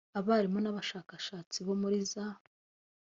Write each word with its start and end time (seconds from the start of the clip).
abarimu 0.19 0.59
n 0.61 0.67
abashakashatsi 0.71 1.57
bo 1.67 1.73
muri 1.81 1.97
za 2.11 2.25